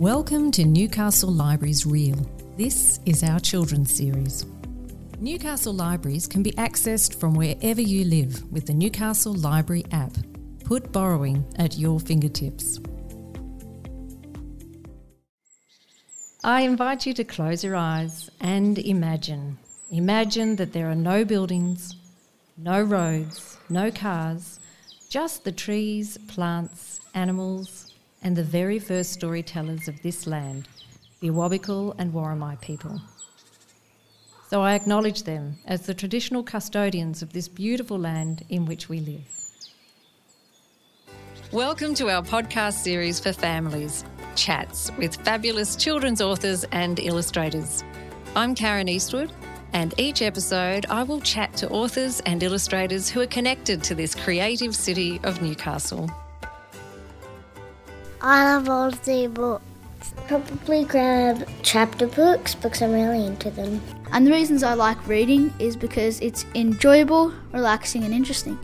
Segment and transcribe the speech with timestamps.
[0.00, 2.16] Welcome to Newcastle Libraries Real.
[2.56, 4.46] This is our children's series.
[5.18, 10.16] Newcastle Libraries can be accessed from wherever you live with the Newcastle Library app.
[10.64, 12.80] Put borrowing at your fingertips.
[16.42, 19.58] I invite you to close your eyes and imagine.
[19.90, 21.94] Imagine that there are no buildings,
[22.56, 24.60] no roads, no cars,
[25.10, 27.89] just the trees, plants, animals,
[28.22, 30.68] and the very first storytellers of this land,
[31.20, 33.00] the Awabakal and Worimi people.
[34.48, 39.00] So I acknowledge them as the traditional custodians of this beautiful land in which we
[39.00, 39.24] live.
[41.52, 44.04] Welcome to our podcast series for families,
[44.36, 47.82] Chats with fabulous children's authors and illustrators.
[48.36, 49.32] I'm Karen Eastwood,
[49.72, 54.14] and each episode I will chat to authors and illustrators who are connected to this
[54.14, 56.10] creative city of Newcastle.
[58.22, 59.64] I love all the books.
[60.28, 63.80] Probably grab chapter books because I'm really into them.
[64.12, 68.58] And the reasons I like reading is because it's enjoyable, relaxing, and interesting.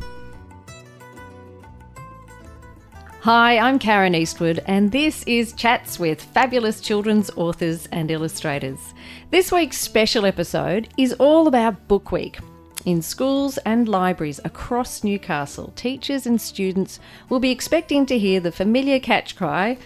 [3.21, 8.93] Hi, I'm Karen Eastwood, and this is Chats with fabulous children's authors and illustrators.
[9.31, 12.39] This week's special episode is all about Book Week.
[12.87, 18.53] In schools and libraries across Newcastle, teachers and students will be expecting to hear the
[18.53, 19.77] familiar catch cry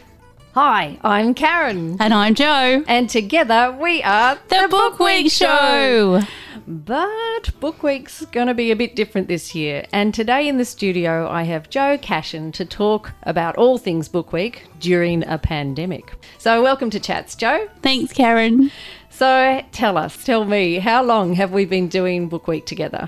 [0.53, 1.97] Hi, I'm Karen.
[2.01, 2.83] And I'm Joe.
[2.89, 6.23] And together we are the, the Book, Week, Show.
[6.67, 9.87] But Book Week's going to be a bit different this year.
[9.93, 14.33] And today in the studio, I have Joe Cashin to talk about all things Book
[14.33, 16.13] Week during a pandemic.
[16.39, 17.69] So, welcome to Chats, Joe.
[17.81, 18.73] Thanks, Karen.
[19.21, 23.07] So tell us, tell me, how long have we been doing Book Week together?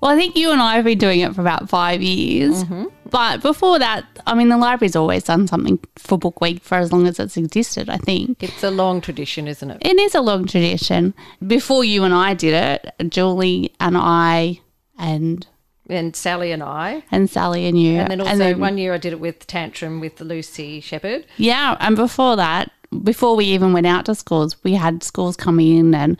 [0.00, 2.64] Well, I think you and I have been doing it for about five years.
[2.64, 2.86] Mm-hmm.
[3.08, 6.92] But before that, I mean, the library's always done something for Book Week for as
[6.92, 8.42] long as it's existed, I think.
[8.42, 9.78] It's a long tradition, isn't it?
[9.82, 11.14] It is a long tradition.
[11.46, 14.58] Before you and I did it, Julie and I
[14.98, 15.46] and
[15.88, 17.04] and Sally and I.
[17.12, 17.98] And Sally and you.
[17.98, 21.24] And then also and then, one year I did it with Tantrum with Lucy Shepherd.
[21.36, 22.72] Yeah, and before that,
[23.02, 26.16] before we even went out to schools, we had schools come in and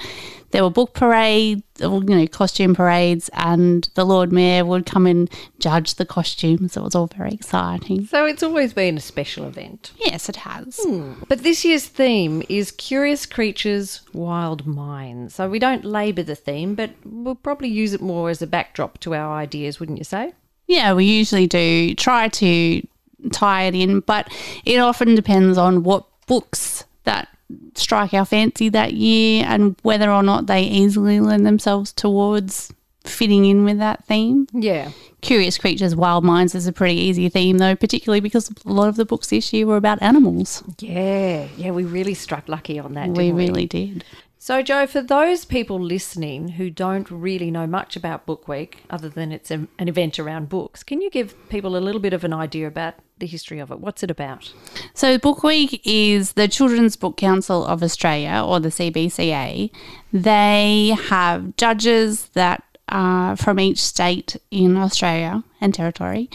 [0.53, 5.31] there were book parades, you know, costume parades, and the Lord Mayor would come and
[5.59, 6.77] judge the costumes.
[6.77, 8.07] It was all very exciting.
[8.07, 9.93] So it's always been a special event.
[9.97, 10.79] Yes, it has.
[10.83, 11.15] Hmm.
[11.27, 15.35] But this year's theme is Curious Creatures, Wild Minds.
[15.35, 18.99] So we don't labour the theme, but we'll probably use it more as a backdrop
[19.01, 20.35] to our ideas, wouldn't you say?
[20.67, 22.87] Yeah, we usually do try to
[23.33, 24.31] tie it in, but
[24.65, 27.29] it often depends on what books that
[27.75, 32.73] strike our fancy that year and whether or not they easily lend themselves towards
[33.05, 34.47] fitting in with that theme.
[34.53, 34.91] Yeah.
[35.21, 38.97] Curious Creatures, Wild Minds is a pretty easy theme, though, particularly because a lot of
[38.97, 40.63] the books this year were about animals.
[40.81, 43.09] Yeah, yeah, we really struck lucky on that.
[43.09, 44.05] We, we really did.
[44.45, 49.09] So, Joe, for those people listening who don't really know much about Book Week, other
[49.09, 52.33] than it's an event around books, can you give people a little bit of an
[52.33, 53.79] idea about the history of it?
[53.79, 54.53] What's it about?
[54.95, 59.71] So, Book Week is the Children's Book Council of Australia, or the CBCA.
[60.13, 66.29] They have judges that are from each state in Australia and territory,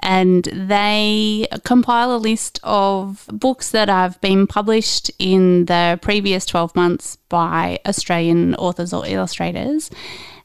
[0.00, 6.76] and they compile a list of books that have been published in the previous 12
[6.76, 9.90] months by Australian authors or illustrators.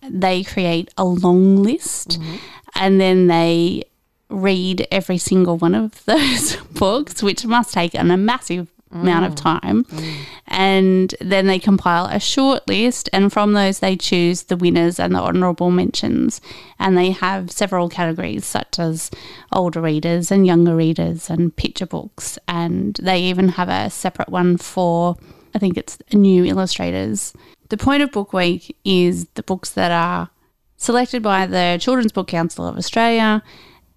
[0.07, 2.35] They create a long list mm-hmm.
[2.75, 3.84] and then they
[4.29, 9.02] read every single one of those books, which must take an, a massive mm.
[9.02, 9.42] amount of mm.
[9.42, 9.84] time.
[9.86, 10.16] Mm.
[10.48, 15.14] And then they compile a short list, and from those, they choose the winners and
[15.14, 16.42] the honourable mentions.
[16.80, 19.12] And they have several categories, such as
[19.52, 22.40] older readers and younger readers, and picture books.
[22.47, 25.16] And they even have a separate one for,
[25.53, 27.34] I think it's new illustrators.
[27.70, 30.30] The point of Book Week is the books that are
[30.78, 33.44] selected by the Children's Book Council of Australia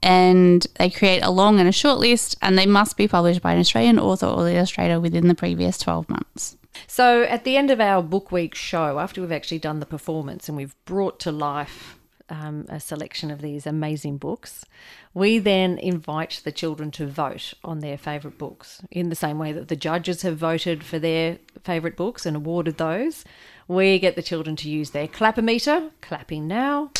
[0.02, 3.52] and they create a long and a short list, and they must be published by
[3.52, 6.56] an Australian author or illustrator within the previous 12 months.
[6.86, 10.48] So, at the end of our Book Week show, after we've actually done the performance
[10.48, 11.98] and we've brought to life
[12.30, 14.64] um, a selection of these amazing books,
[15.12, 18.82] we then invite the children to vote on their favourite books.
[18.90, 22.78] In the same way that the judges have voted for their favourite books and awarded
[22.78, 23.24] those,
[23.66, 26.90] we get the children to use their clapometer, clapping now,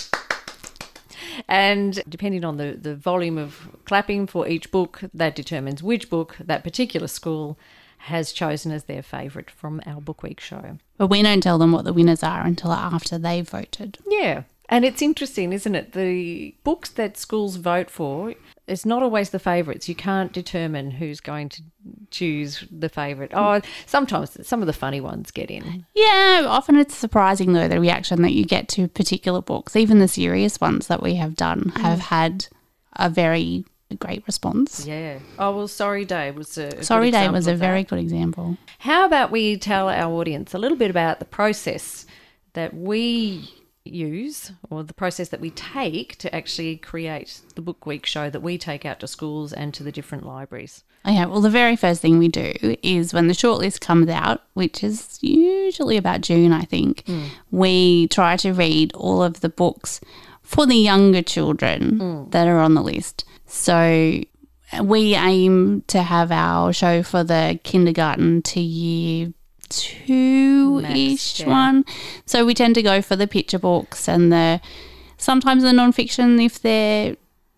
[1.49, 6.37] and depending on the, the volume of clapping for each book, that determines which book
[6.41, 7.59] that particular school
[8.05, 10.79] has chosen as their favourite from our Book Week show.
[10.97, 13.99] But we don't tell them what the winners are until after they've voted.
[14.09, 14.45] Yeah.
[14.71, 15.93] And it's interesting, isn't it?
[15.93, 18.35] The books that schools vote for,
[18.71, 19.89] it's not always the favourites.
[19.89, 21.63] You can't determine who's going to
[22.11, 23.33] choose the favourite.
[23.35, 25.85] Oh, sometimes some of the funny ones get in.
[25.95, 29.77] Yeah, often it's surprising though the reaction that you get to particular books.
[29.77, 31.81] Even the serious ones that we have done mm.
[31.81, 32.47] have had
[32.97, 33.65] a very
[33.99, 34.87] great response.
[34.87, 35.19] Yeah.
[35.39, 38.57] Oh well, Sorry Day was a, Sorry Day was a very good example.
[38.79, 42.07] How about we tell our audience a little bit about the process
[42.53, 43.49] that we
[43.91, 48.41] use or the process that we take to actually create the book week show that
[48.41, 50.85] we take out to schools and to the different libraries.
[51.07, 52.53] Okay, well, the very first thing we do
[52.83, 57.27] is when the shortlist comes out, which is usually about June, I think, hmm.
[57.51, 60.01] we try to read all of the books
[60.43, 62.31] for the younger children hmm.
[62.31, 63.25] that are on the list.
[63.47, 64.21] So
[64.83, 69.33] we aim to have our show for the kindergarten to year
[69.71, 71.49] two ish yeah.
[71.49, 71.85] one.
[72.27, 74.61] So we tend to go for the picture books and the
[75.17, 77.17] sometimes the non-fiction if they're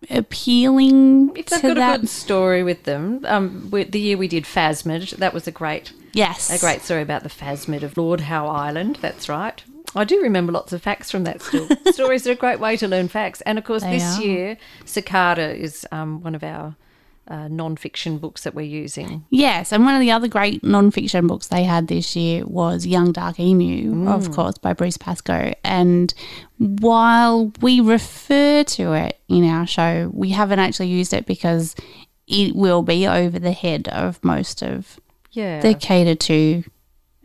[0.09, 1.95] appealing If they've got that.
[1.95, 5.51] a good story with them, um, we, the year we did Phasmid, that was a
[5.51, 8.97] great, yes, a great story about the Phasmid of Lord Howe Island.
[9.01, 9.63] That's right.
[9.95, 11.67] I do remember lots of facts from that still.
[11.91, 13.41] Stories are a great way to learn facts.
[13.41, 14.23] And of course, They this are.
[14.23, 16.75] year, Cicada is um, one of our
[17.27, 19.25] uh, non fiction books that we're using.
[19.29, 23.11] Yes, and one of the other great non-fiction books they had this year was Young
[23.11, 25.53] Dark Emu, of course, by Bruce Pascoe.
[25.63, 26.13] And
[26.57, 31.75] while we refer to it in our show, we haven't actually used it because
[32.27, 34.99] it will be over the head of most of
[35.31, 35.61] Yeah.
[35.61, 36.63] the cater to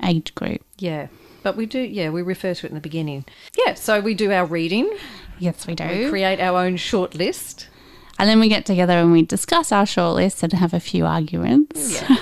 [0.04, 0.62] age group.
[0.78, 1.08] yeah.
[1.44, 3.24] But we do, yeah, we refer to it in the beginning.
[3.64, 4.92] Yeah, so we do our reading,
[5.38, 5.86] Yes, we do.
[5.86, 7.68] we create our own short list.
[8.18, 12.02] And then we get together and we discuss our shortlist and have a few arguments.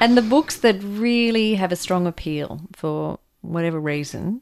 [0.00, 4.40] And the books that really have a strong appeal for whatever reason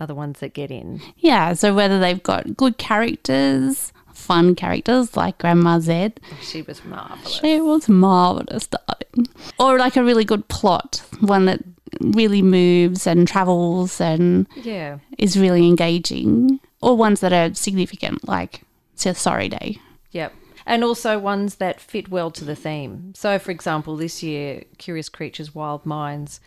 [0.00, 1.02] are the ones that get in.
[1.18, 6.82] Yeah, so whether they've got good characters, fun characters like Grandma Zed, oh, She was
[6.86, 7.34] marvelous.
[7.34, 9.28] She was marvelous, darling.
[9.58, 11.60] Or like a really good plot, one that
[12.00, 15.00] really moves and travels and Yeah.
[15.18, 16.60] is really engaging.
[16.80, 18.62] Or ones that are significant, like
[18.94, 19.78] it's Sorry Day.
[20.14, 20.32] Yep.
[20.64, 23.12] And also ones that fit well to the theme.
[23.14, 26.40] So, for example, this year, Curious Creatures, Wild Minds,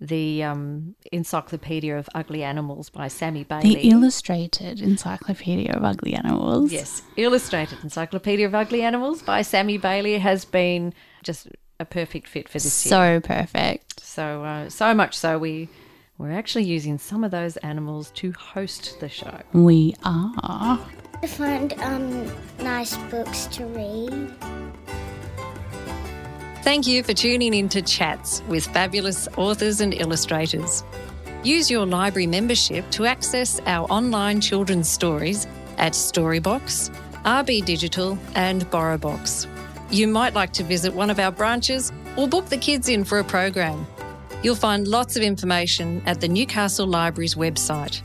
[0.00, 3.74] the um, Encyclopedia of Ugly Animals by Sami Bayly.
[3.74, 6.72] The illustrated Encyclopedia of Ugly Animals.
[6.72, 11.48] Yes, Illustrated Encyclopedia of Ugly Animals by Sami Bayly has been just
[11.80, 12.90] a perfect fit for this year.
[12.90, 14.00] So perfect.
[14.00, 15.68] So, uh, so much so we
[16.18, 19.40] we're actually using some of those animals to host the show.
[19.52, 20.78] We are.
[21.22, 22.30] To find um,
[22.60, 24.32] nice books to read.
[26.62, 30.82] Thank you for tuning in to Chats with fabulous authors and illustrators.
[31.44, 35.46] Use your library membership to access our online children's stories
[35.78, 36.90] at Storybox,
[37.22, 39.46] RB Digital, and BorrowBox.
[39.90, 43.20] You might like to visit one of our branches or book the kids in for
[43.20, 43.86] a program.
[44.42, 48.00] You'll find lots of information at the Newcastle Library's website,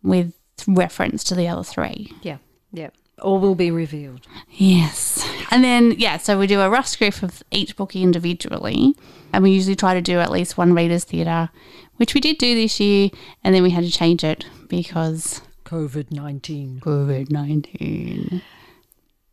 [0.02, 0.34] with
[0.68, 2.14] reference to the other three.
[2.22, 2.38] Yeah.
[2.72, 2.92] Yeah.
[3.22, 4.28] All will be revealed.
[4.52, 5.28] Yes.
[5.52, 8.96] And then, yeah, so we do a rough script of each book individually.
[9.32, 11.50] And we usually try to do at least one reader's theatre,
[11.98, 13.10] which we did do this year.
[13.44, 16.82] And then we had to change it because COVID 19.
[16.82, 18.42] COVID 19.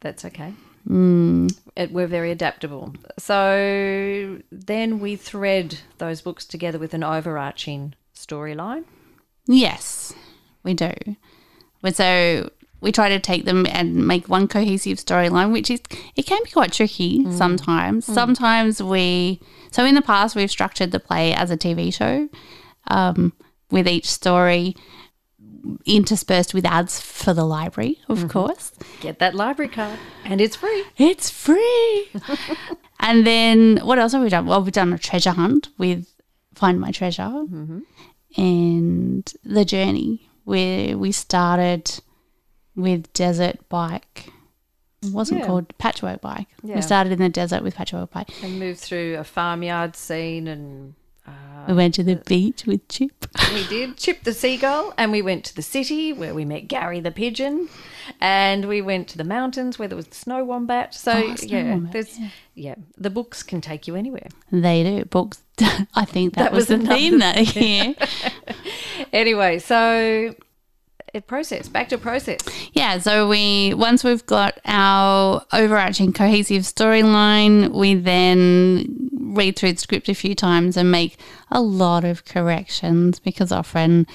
[0.00, 0.54] That's okay.
[0.88, 1.56] Mm.
[1.76, 2.94] It, we're very adaptable.
[3.18, 8.84] So then we thread those books together with an overarching storyline.
[9.46, 10.12] Yes,
[10.62, 10.92] we do.
[11.80, 12.50] But so
[12.82, 15.80] we try to take them and make one cohesive storyline, which is
[16.16, 17.32] it can be quite tricky mm.
[17.32, 18.06] sometimes.
[18.06, 18.14] Mm.
[18.14, 22.28] Sometimes we so in the past we've structured the play as a TV show,
[22.88, 23.32] um,
[23.70, 24.74] with each story
[25.86, 28.28] interspersed with ads for the library, of mm-hmm.
[28.28, 28.72] course.
[29.00, 30.84] Get that library card, and it's free.
[30.98, 32.10] It's free.
[33.00, 34.46] and then what else have we done?
[34.46, 36.12] Well, we've done a treasure hunt with
[36.54, 37.78] Find My Treasure mm-hmm.
[38.36, 42.00] and The Journey, where we started
[42.76, 44.28] with Desert Bike
[45.02, 45.46] It wasn't Yeah.
[45.46, 46.46] called Patchwork Bike.
[46.62, 46.76] Yeah.
[46.76, 48.28] We started in the desert with Patchwork Bike.
[48.42, 50.94] And moved through a farmyard scene and
[51.26, 51.30] uh,
[51.68, 53.26] We went to the beach with Chip.
[53.52, 57.00] we did Chip the seagull and we went to the city where we met Gary
[57.00, 57.68] the pigeon
[58.20, 60.94] and we went to the mountains where there was the snow wombat.
[60.94, 62.18] So Oh, snow yeah, wombat, there's
[62.54, 62.76] yeah.
[62.96, 64.28] the books can take you anywhere.
[64.52, 65.04] They do.
[65.06, 65.42] Books.
[65.94, 67.94] I think that, That was, was the theme that year.
[69.12, 70.34] Anyway, so
[71.12, 72.40] it process back to process.
[72.72, 79.78] Yeah, so we once we've got our overarching cohesive storyline, we then read through the
[79.78, 81.16] script a few times and make
[81.50, 84.06] a lot of corrections because often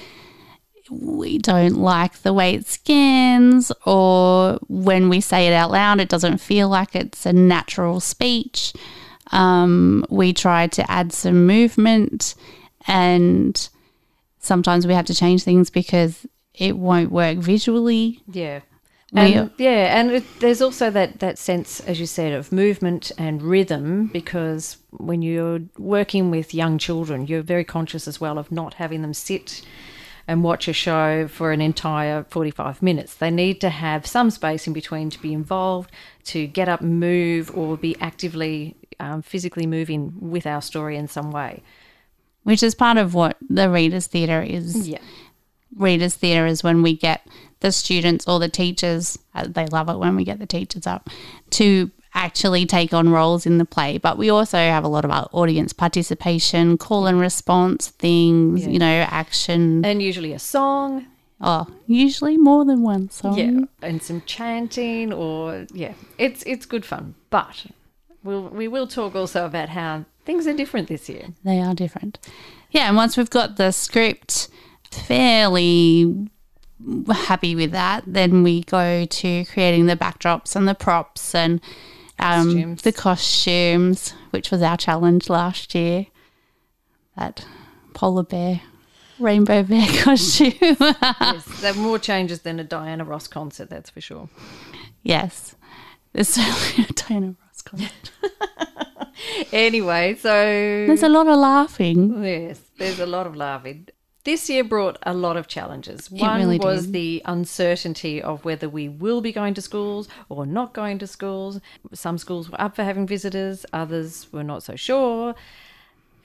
[0.90, 6.08] we don't like the way it scans or when we say it out loud it
[6.08, 8.72] doesn't feel like it's a natural speech.
[9.30, 12.34] Um, we try to add some movement
[12.86, 13.68] and
[14.40, 16.26] sometimes we have to change things because
[16.58, 18.22] it won't work visually.
[18.30, 18.60] Yeah.
[19.14, 23.40] And, yeah, and it, there's also that, that sense, as you said, of movement and
[23.40, 28.74] rhythm because when you're working with young children, you're very conscious as well of not
[28.74, 29.62] having them sit
[30.26, 33.14] and watch a show for an entire 45 minutes.
[33.14, 35.90] They need to have some space in between to be involved,
[36.24, 41.08] to get up and move, or be actively um, physically moving with our story in
[41.08, 41.62] some way.
[42.42, 44.88] which is part of what the readers theatre is.
[44.88, 44.98] Yeah.
[45.76, 47.26] Readers theatre is when we get
[47.60, 51.10] the students or the teachers, uh, they love it when we get the teachers up,
[51.50, 53.98] to actually take on roles in the play.
[53.98, 58.78] But we also have a lot of our audience participation, call and response things, you
[58.78, 59.84] know, action.
[59.84, 61.06] And usually a song,
[61.40, 63.38] Oh, usually more than one song.
[63.38, 67.14] Yeah, and some chanting, or yeah, it's it's good fun.
[67.30, 67.66] But
[68.24, 71.28] we'll we will talk also about how things are different this year.
[71.44, 72.18] They are different.
[72.70, 74.48] Yeah, and once we've got the script
[74.90, 76.28] fairly
[77.10, 81.60] happy with that, then we go to creating the backdrops and the props and
[82.20, 82.82] um, Costumes.
[82.82, 86.06] the costumes, which was our challenge last year.
[87.16, 87.44] That
[87.94, 88.60] polar bear,
[89.18, 90.52] rainbow bear costume.
[90.60, 94.28] yes, there are more changes than a Diana Ross concert, that's for sure.
[95.02, 95.54] yes,
[96.12, 98.10] there's certainly a Diana Ross concert.
[99.52, 102.22] Anyway, so There's a lot of laughing.
[102.24, 103.88] yes, there's a lot of laughing.
[104.28, 106.10] This year brought a lot of challenges.
[106.10, 106.92] One really was did.
[106.92, 111.62] the uncertainty of whether we will be going to schools or not going to schools.
[111.94, 115.34] Some schools were up for having visitors, others were not so sure.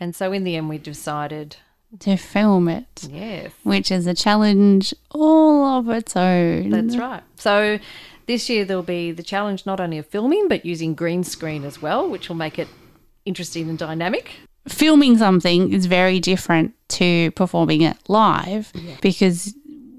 [0.01, 1.55] And so in the end, we decided,
[1.99, 6.71] To film it, yes, which is a challenge all of its own.
[6.71, 7.23] That's right.
[7.35, 7.79] So
[8.25, 11.81] this year there'll be the challenge not only of filming but using green screen as
[11.81, 12.67] well, which will make it
[13.23, 14.31] interesting and dynamic.
[14.67, 18.71] filming something is very different to performing it live
[19.01, 19.53] because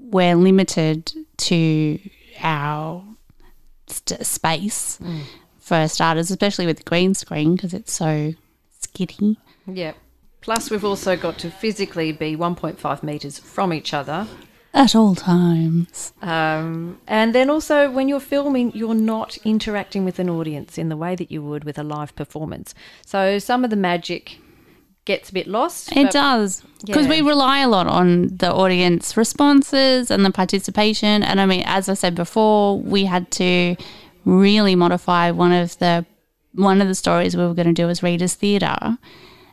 [0.09, 1.99] we're limited to
[2.41, 3.03] our
[3.87, 4.99] st- space
[5.59, 8.33] for starters, especially with green screen because it's so
[8.81, 9.37] skitty.
[9.67, 9.93] Yeah.
[10.41, 14.27] Plus, we've also got to physically be 1.5 metres from each other.
[14.75, 16.13] At all times.
[16.21, 20.97] Um, and then also, when you're filming, you're not interacting with an audience in the
[20.97, 22.75] way that you would with a live performance.
[23.05, 24.37] So some of the magic
[25.05, 25.95] gets a bit lost.
[25.95, 26.63] It does.
[26.85, 27.11] Because Yeah.
[27.11, 31.23] we rely a lot on the audience responses and the participation.
[31.23, 33.75] And I mean, as I said before, we had to
[34.25, 36.05] really modify one of the
[36.53, 38.97] one of the stories we were going to do as readers theatre.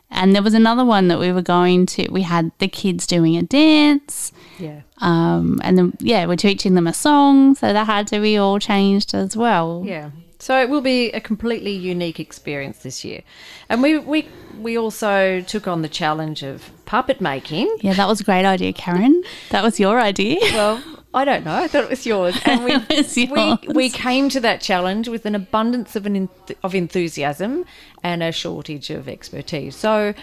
[0.09, 3.35] And there was another one that we were going to we had the kids doing
[3.35, 4.31] a dance.
[4.59, 4.81] Yeah.
[4.99, 8.59] Um, and then yeah, we're teaching them a song, so that had to be all
[8.59, 9.83] changed as well.
[9.85, 10.11] Yeah.
[10.43, 13.21] So it will be a completely unique experience this year.
[13.69, 14.27] And we we
[14.59, 17.73] we also took on the challenge of puppet making.
[17.79, 19.23] Yeah, that was a great idea, Karen.
[19.51, 20.39] That was your idea.
[20.51, 20.83] Well,
[21.13, 21.55] I don't know.
[21.55, 22.37] I thought it was yours.
[22.43, 23.59] And we was we, yours.
[23.73, 27.63] we came to that challenge with an abundance of an enth- of enthusiasm
[28.03, 29.77] and a shortage of expertise.
[29.77, 30.13] So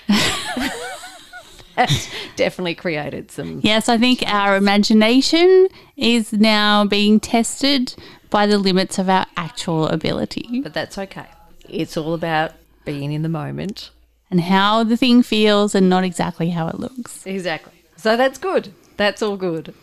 [1.76, 7.94] that definitely created some Yes, I think our imagination is now being tested
[8.30, 11.26] by the limits of our actual ability but that's okay.
[11.68, 12.52] It's all about
[12.84, 13.90] being in the moment.
[14.30, 17.24] and how the thing feels and not exactly how it looks.
[17.26, 17.72] Exactly.
[17.96, 18.72] So that's good.
[18.96, 19.74] That's all good.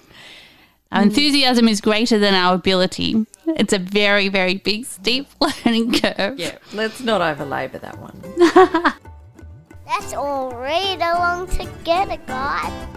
[0.91, 3.25] Our enthusiasm is greater than our ability.
[3.45, 6.39] It's a very, very big, steep learning curve.
[6.39, 8.21] Yeah, let's not overlabour that one.
[9.85, 12.87] Let's all read along together, guys.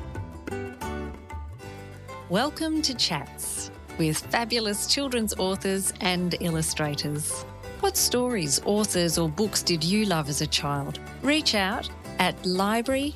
[2.28, 3.59] Welcome to Chats
[4.00, 7.44] with fabulous children's authors and illustrators.
[7.80, 10.98] What stories, authors, or books did you love as a child?
[11.22, 11.86] Reach out
[12.18, 13.14] at library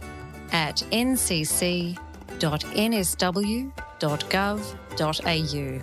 [0.52, 1.96] at ncc.nsw.gov.au.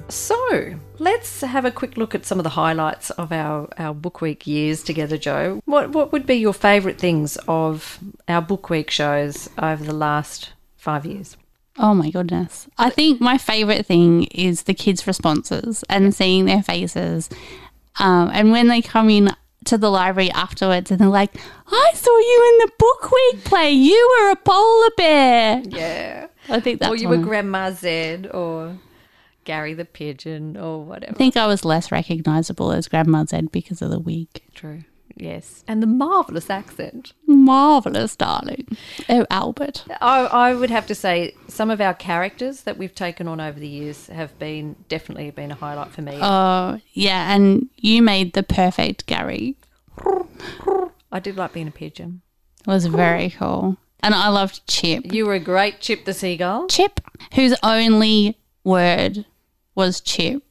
[0.10, 4.22] So let's have a quick look at some of the highlights of our, our Book
[4.22, 5.64] Week years together, Joe.
[5.66, 10.54] What, what would be your favourite things of our Book Week shows over the last
[10.78, 11.38] five years?
[11.80, 12.68] Oh my goodness.
[12.78, 17.30] I think my favorite thing is the kids' responses and seeing their faces.
[18.00, 19.30] Um, and when they come in
[19.66, 21.34] to the library afterwards and they're like,
[21.68, 23.72] I saw you in the book week play.
[23.72, 25.62] You were a polar bear.
[25.66, 26.28] Yeah.
[26.50, 28.78] I think that's or you were of- Grandma Zed or
[29.46, 31.14] Gary the Pigeon or whatever.
[31.14, 34.28] I think I was less recognizable as Grandma Zed because of the wig.
[34.54, 34.84] True.
[35.16, 35.64] Yes.
[35.68, 37.14] And the marvellous accent.
[37.28, 38.78] Marvelous, darling.
[39.10, 39.86] Oh, Albert.
[40.02, 43.60] I, I would have to say some of our characters that we've taken on over
[43.60, 46.18] the years have been definitely been a highlight for me.
[46.22, 47.34] Oh, yeah.
[47.36, 49.56] And you made the perfect Gary.
[51.12, 52.22] I did like being a pigeon.
[52.62, 53.78] It was very cool.
[54.04, 55.12] And I loved Chip.
[55.14, 56.68] You were a great Chip the Seagull.
[56.68, 57.00] Chip,
[57.34, 59.26] whose only word
[59.76, 60.51] was chip,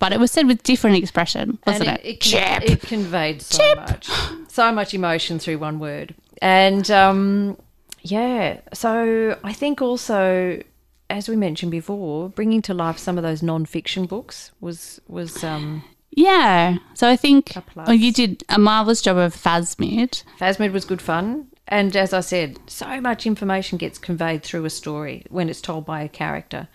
[0.00, 2.04] but it was said with different expression, wasn't and it?
[2.04, 2.62] it, chip.
[2.64, 4.10] it conveyed so much,
[4.48, 6.14] so much emotion through one word.
[6.42, 7.56] And um,
[8.02, 10.60] yeah, so I think also,
[11.08, 15.84] as we mentioned before, bringing to life some of those non-fiction books was was um,
[16.10, 16.78] yeah.
[16.94, 17.52] So I think
[17.86, 20.24] oh, you did a marvelous job of Phasmid.
[20.40, 21.48] Phasmid was good fun.
[21.68, 25.86] And as I said, so much information gets conveyed through a story when it's told
[25.86, 26.68] by a character.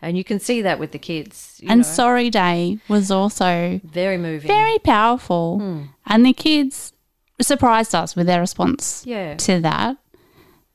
[0.00, 1.60] And you can see that with the kids.
[1.68, 1.82] And know.
[1.86, 4.46] Sorry Day was also very moving.
[4.48, 5.58] very powerful.
[5.58, 5.82] Hmm.
[6.06, 6.92] And the kids
[7.40, 9.34] surprised us with their response Yeah.
[9.36, 9.96] to that.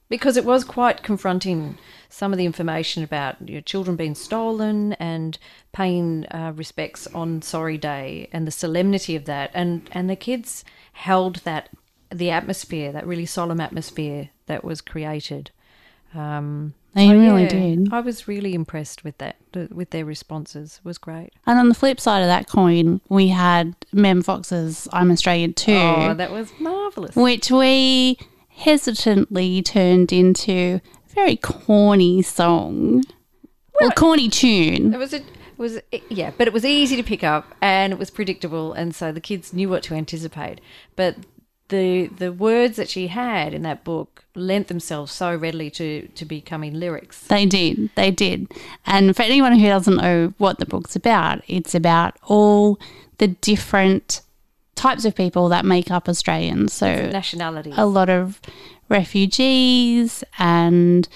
[0.09, 1.77] because it was quite confronting
[2.07, 5.39] some of the information about your children being stolen and
[5.71, 10.63] paying uh, respects on sorry day and the solemnity of that and and the kids
[10.91, 11.69] held that
[12.11, 15.49] the atmosphere that really solemn atmosphere that was created
[16.13, 17.93] um They so really yeah, did.
[17.93, 19.37] i was really impressed with that
[19.71, 23.29] with their responses it was great And on the flip side of that coin, we
[23.29, 25.73] had Mem Fox's I'm Australian too.
[25.73, 28.17] oh that was marvelous which we
[28.49, 30.79] hesitantly turned into
[31.11, 33.03] a very corny song.
[33.79, 34.93] Well, corny tune.
[34.93, 35.21] It was a
[35.57, 39.11] was yeah, but it was easy to pick up and it was predictable, and so
[39.11, 40.59] the kids knew what to anticipate.
[40.95, 41.17] But
[41.69, 46.25] the the words that she had in that book lent themselves so readily to to
[46.25, 47.27] becoming lyrics.
[47.27, 47.89] They did.
[47.95, 48.51] They did.
[48.85, 52.79] And for anyone who doesn't know what the book's about, it's about all
[53.17, 54.21] the different
[54.75, 56.73] types of people that make up Australians.
[56.73, 57.75] So Nationalities.
[57.77, 58.41] a lot of
[58.89, 61.07] refugees and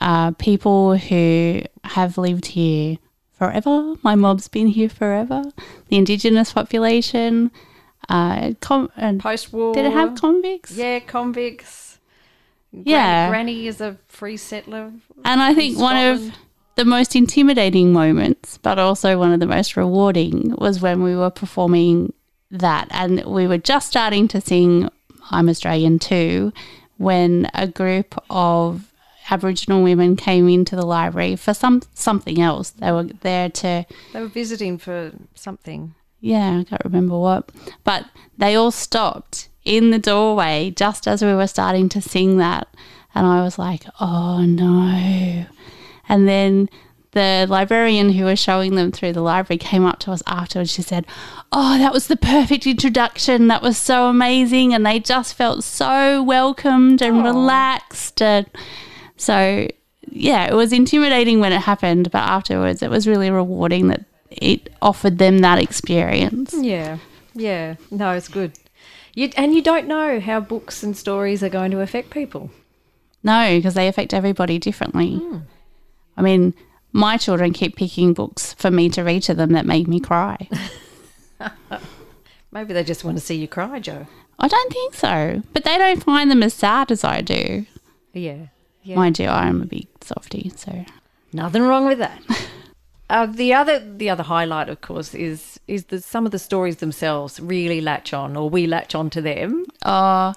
[0.00, 2.98] uh, people who have lived here
[3.32, 3.94] forever.
[4.02, 5.44] My mob's been here forever.
[5.88, 7.50] The Indigenous population.
[8.08, 9.74] Uh, com- and Post-war.
[9.74, 10.76] did it have convicts?
[10.76, 11.98] Yeah, convicts.
[12.72, 13.28] Gran- Yeah.
[13.28, 14.92] Granny is a free settler.
[15.24, 16.32] And I think one of
[16.76, 21.30] the most intimidating moments, but also one of the most rewarding, was when we were
[21.30, 22.12] performing
[22.50, 22.88] that.
[22.90, 24.88] And we were just starting to sing
[25.30, 26.52] I'm Australian too,
[26.98, 28.92] when a group of
[29.30, 32.70] Aboriginal women came into the library for some something else.
[32.70, 35.94] They were there to They were visiting for something.
[36.24, 37.52] Yeah, I can't remember what.
[37.84, 38.06] But
[38.38, 42.66] they all stopped in the doorway just as we were starting to sing that.
[43.14, 45.44] And I was like, oh no.
[46.08, 46.70] And then
[47.10, 50.72] the librarian who was showing them through the library came up to us afterwards.
[50.72, 51.06] She said,
[51.52, 53.48] Oh, that was the perfect introduction.
[53.48, 54.72] That was so amazing.
[54.72, 58.22] And they just felt so welcomed and relaxed.
[58.22, 58.46] And
[59.18, 59.68] so,
[60.08, 62.10] yeah, it was intimidating when it happened.
[62.10, 64.06] But afterwards, it was really rewarding that
[64.36, 66.54] it offered them that experience.
[66.56, 66.98] Yeah,
[67.34, 67.76] yeah.
[67.90, 68.52] No, it's good.
[69.14, 72.50] You, and you don't know how books and stories are going to affect people.
[73.22, 75.16] No, because they affect everybody differently.
[75.16, 75.38] Hmm.
[76.16, 76.54] I mean,
[76.92, 80.48] my children keep picking books for me to read to them that make me cry.
[82.52, 84.06] Maybe they just want to see you cry, Joe.
[84.38, 87.66] I don't think so, but they don't find them as sad as I do.
[88.12, 88.46] Yeah.
[88.82, 88.96] Yeah.
[88.96, 90.84] Mind you, I am a big softie, so
[91.34, 92.22] Nothing wrong with that.
[93.10, 96.76] uh, the other the other highlight, of course, is is that some of the stories
[96.76, 99.66] themselves really latch on, or we latch on to them.
[99.84, 100.34] oh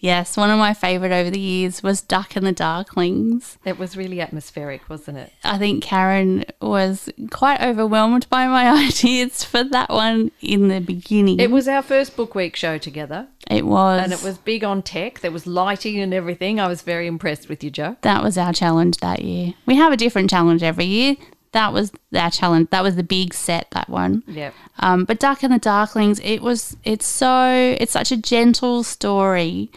[0.00, 3.56] yes, one of my favourite over the years was Duck and the Darklings.
[3.64, 5.32] It was really atmospheric, wasn't it?
[5.44, 11.38] I think Karen was quite overwhelmed by my ideas for that one in the beginning.
[11.38, 14.82] It was our first book week show together, It was, and it was big on
[14.82, 15.20] tech.
[15.20, 16.58] There was lighting and everything.
[16.58, 17.96] I was very impressed with you, Joe.
[18.02, 19.54] That was our challenge that year.
[19.66, 21.16] We have a different challenge every year.
[21.52, 22.70] That was our challenge.
[22.70, 23.68] That was the big set.
[23.72, 24.22] That one.
[24.28, 24.54] Yep.
[24.78, 26.76] Um, but Duck and the Darklings, it was.
[26.84, 27.76] It's so.
[27.80, 29.70] It's such a gentle story,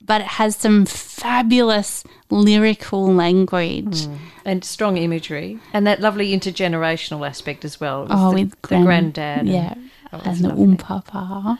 [0.00, 4.06] but it has some fabulous lyrical language.
[4.44, 8.06] and strong imagery, and that lovely intergenerational aspect as well.
[8.08, 9.38] Oh, the, with the gran- granddad.
[9.40, 9.74] and- Yeah.
[10.12, 10.64] Oh, and the lovely.
[10.64, 11.58] um papa.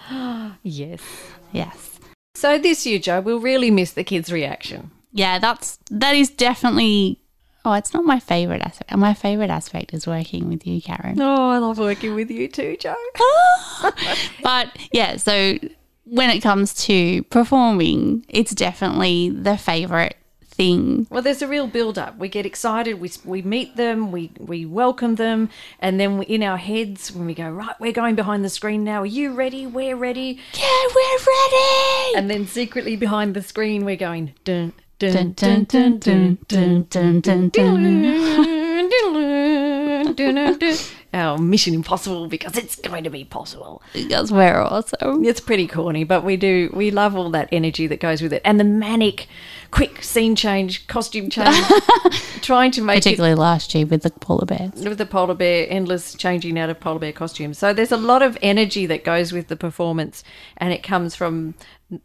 [0.62, 1.02] Yes.
[1.52, 1.98] Yes.
[2.36, 4.90] So this year, Joe, we'll really miss the kids' reaction.
[5.12, 7.18] Yeah, that's that is definitely
[7.66, 8.96] Oh, it's not my favorite aspect.
[8.96, 11.20] My favorite aspect is working with you, Karen.
[11.20, 12.94] Oh, I love working with you too, Joe.
[14.42, 15.58] But yeah, so
[16.04, 21.08] when it comes to performing, it's definitely the favorite thing.
[21.10, 22.16] Well, there's a real build up.
[22.18, 23.00] We get excited.
[23.00, 24.12] We, we meet them.
[24.12, 25.50] We we welcome them,
[25.80, 28.84] and then we, in our heads, when we go right, we're going behind the screen
[28.84, 29.02] now.
[29.02, 29.66] Are you ready?
[29.66, 30.38] We're ready.
[30.54, 32.16] Yeah, we're ready.
[32.16, 34.72] And then secretly behind the screen, we're going dun
[41.12, 43.82] Our Mission Impossible because it's going to be possible.
[43.92, 45.22] Because we're awesome.
[45.22, 48.40] It's pretty corny, but we do we love all that energy that goes with it,
[48.42, 49.28] and the manic,
[49.70, 51.64] quick scene change, costume change,
[52.42, 54.72] trying to make it Particularly last year with the polar bears.
[54.74, 57.58] with the polar bear, endless changing out of polar bear costumes.
[57.58, 60.22] So there's a lot of energy that goes with the performance,
[60.56, 61.54] and it comes from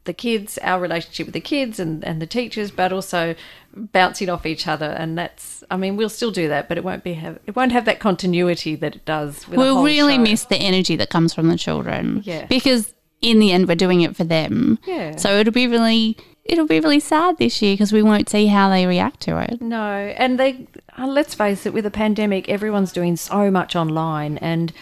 [0.03, 3.33] the kids, our relationship with the kids and, and the teachers, but also
[3.75, 4.85] bouncing off each other.
[4.85, 7.71] And that's, I mean, we'll still do that, but it won't be have it won't
[7.71, 9.47] have that continuity that it does.
[9.47, 10.21] With We'll really show.
[10.21, 12.21] miss the energy that comes from the children.
[12.25, 12.45] Yeah.
[12.45, 14.77] Because in the end, we're doing it for them.
[14.85, 15.15] Yeah.
[15.15, 18.69] So it'll be really, it'll be really sad this year because we won't see how
[18.69, 19.61] they react to it.
[19.61, 24.37] No, and they uh, let's face it, with the pandemic, everyone's doing so much online,
[24.39, 24.73] and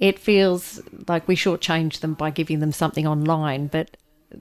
[0.00, 3.66] it feels like we shortchange them by giving them something online.
[3.66, 3.96] But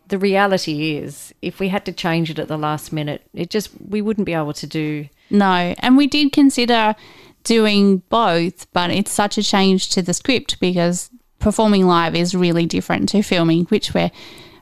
[0.08, 3.69] the reality is, if we had to change it at the last minute, it just
[3.80, 5.08] we wouldn't be able to do.
[5.30, 6.95] No, and we did consider
[7.43, 12.65] doing both, but it's such a change to the script because performing live is really
[12.65, 14.12] different to filming, which we're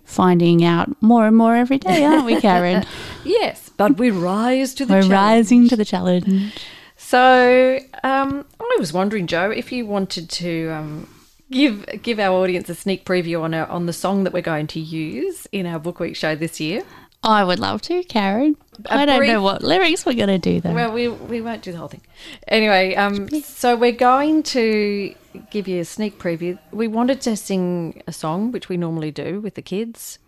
[0.09, 2.83] finding out more and more every day, aren't we, Karen?
[3.23, 5.13] Yes, but we rise to the we're challenge.
[5.13, 6.55] rising to the challenge.
[6.97, 11.09] So um, I was wondering, Joe, if you wanted to um,
[11.51, 14.67] give give our audience a sneak preview on our on the song that we're going
[14.67, 16.83] to use in our Book Week show this year.
[17.23, 18.55] I would love to, Karen.
[18.89, 20.73] I don't know what lyrics we're going to do though.
[20.73, 22.01] Well, we we won't do the whole thing.
[22.47, 25.13] Anyway, um, so we're going to
[25.51, 26.57] give you a sneak preview.
[26.71, 30.19] We wanted to sing a song, which we normally do with the kids,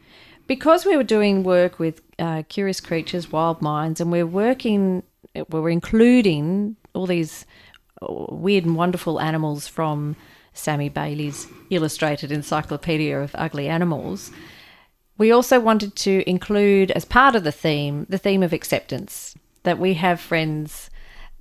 [0.47, 5.04] because we were doing work with uh, Curious Creatures, Wild Minds, and we're working,
[5.49, 7.45] we're including all these
[8.01, 10.17] uh, weird and wonderful animals from
[10.54, 14.32] Sami Bayly's illustrated encyclopedia of ugly animals.
[15.21, 19.36] We also wanted to include, as part of the theme, the theme of acceptance.
[19.62, 20.89] That we have friends,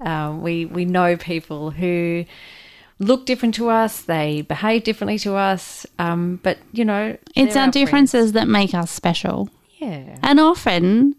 [0.01, 2.27] um, we we know people who
[2.99, 7.62] look different to us, they behave differently to us, um, but you know, it's our
[7.62, 7.73] friends.
[7.73, 9.49] differences that make us special.
[9.79, 11.16] Yeah, And often,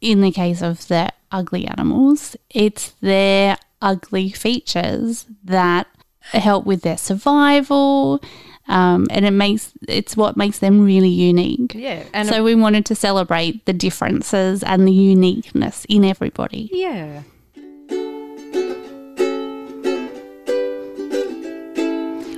[0.00, 5.86] in the case of the ugly animals, it's their ugly features that
[6.32, 8.20] help with their survival,
[8.68, 11.74] um, and it makes it's what makes them really unique.
[11.74, 16.70] yeah, and so we wanted to celebrate the differences and the uniqueness in everybody.
[16.72, 17.22] yeah.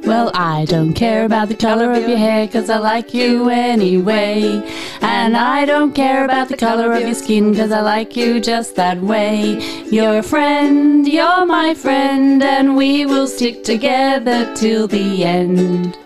[0.07, 4.63] Well, I don't care about the color of your hair, cause I like you anyway.
[5.01, 8.77] And I don't care about the color of your skin, cause I like you just
[8.77, 9.59] that way.
[9.91, 15.97] You're a friend, you're my friend, and we will stick together till the end.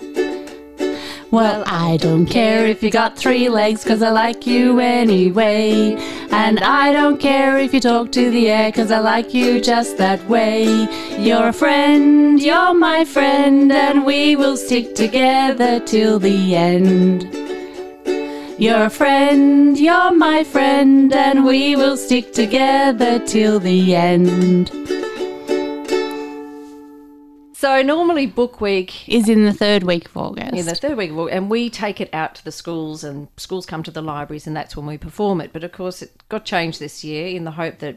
[1.30, 5.94] Well, I don't care if you got three legs, cause I like you anyway.
[6.30, 9.98] And I don't care if you talk to the air, cause I like you just
[9.98, 10.64] that way.
[11.18, 17.24] You're a friend, you're my friend, and we will stick together till the end.
[18.58, 24.70] You're a friend, you're my friend, and we will stick together till the end.
[27.58, 30.54] So normally book week Is in the third week of August.
[30.54, 33.26] in the third week of August, and we take it out to the schools, and
[33.36, 35.52] schools come to the libraries, and that's when we perform it.
[35.52, 37.96] But of course, it got changed this year in the hope that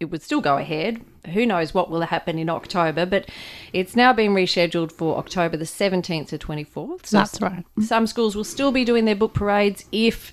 [0.00, 1.02] it would still go ahead.
[1.34, 3.04] Who knows what will happen in October?
[3.04, 3.28] But
[3.74, 7.04] it's now been rescheduled for October the seventeenth to twenty fourth.
[7.04, 7.66] So That's right.
[7.82, 10.32] Some schools will still be doing their book parades if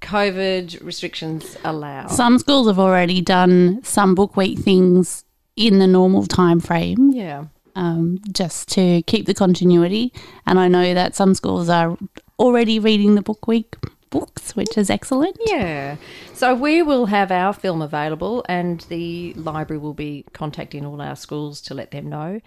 [0.00, 2.08] COVID restrictions allow.
[2.08, 7.12] Some schools have already done some book week things in the normal time frame.
[7.12, 7.44] yeah.
[7.78, 10.12] Um, just to keep the continuity.
[10.46, 11.96] And I know that some schools are
[12.38, 13.76] already reading the book week
[14.10, 15.36] books, which is excellent.
[15.46, 15.96] Yeah.
[16.34, 21.16] So we will have our film available, and the library will be contacting all our
[21.16, 22.40] schools to let them know.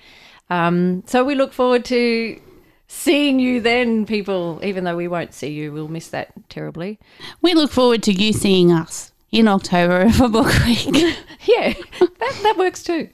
[0.49, 2.39] Um, so we look forward to
[2.87, 6.99] seeing you then, people, even though we won't see you, we'll miss that terribly.
[7.41, 11.17] We look forward to you seeing us in October for Book Week.
[11.43, 11.73] Yeah,
[12.21, 13.09] that, that works too.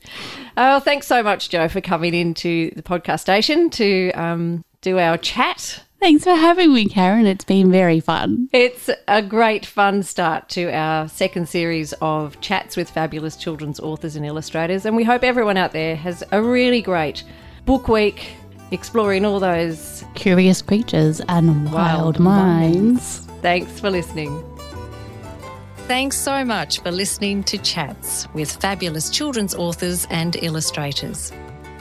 [0.56, 5.17] Oh, thanks so much, Joe, for coming into the podcast station to um, do our
[5.17, 5.84] chat.
[6.00, 7.26] Thanks for having me, Karen.
[7.26, 8.50] It's been very fun.
[8.54, 14.15] It's a great fun start to our second series of chats with fabulous children's authors
[14.15, 14.86] and illustrators.
[14.86, 17.24] And we hope everyone out there has a really great
[17.65, 18.30] book week
[18.72, 20.04] exploring all those.
[20.13, 23.20] Curious creatures and wild, Wild minds.
[23.41, 24.43] Thanks for listening.
[25.88, 31.32] Thanks so much for listening to Chats with fabulous children's authors and illustrators.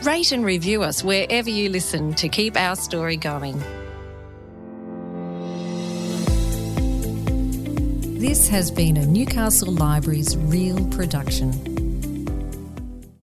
[0.05, 3.59] Rate and review us wherever you listen to keep our story going.
[8.21, 11.76] This has been a Newcastle Libraries Real production.